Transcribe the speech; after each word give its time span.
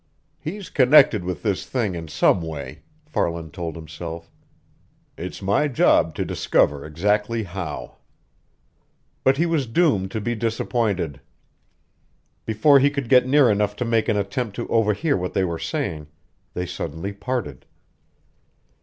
"He's 0.39 0.71
connected 0.71 1.23
with 1.23 1.43
this 1.43 1.67
thing 1.67 1.93
in 1.93 2.07
some 2.07 2.41
way," 2.41 2.81
Farland 3.05 3.53
told 3.53 3.75
himself. 3.75 4.31
"It's 5.15 5.43
my 5.43 5.67
job 5.67 6.15
to 6.15 6.25
discover 6.25 6.83
exactly 6.83 7.43
how." 7.43 7.97
But 9.23 9.37
he 9.37 9.45
was 9.45 9.67
doomed 9.67 10.09
to 10.09 10.19
be 10.19 10.33
disappointed. 10.33 11.21
Before 12.47 12.79
he 12.79 12.89
could 12.89 13.09
get 13.09 13.27
near 13.27 13.47
enough 13.47 13.75
to 13.75 13.85
make 13.85 14.09
an 14.09 14.17
attempt 14.17 14.55
to 14.55 14.67
overhear 14.69 15.15
what 15.15 15.35
they 15.35 15.43
were 15.43 15.59
saying, 15.59 16.07
they 16.55 16.65
suddenly 16.65 17.13
parted. 17.13 17.67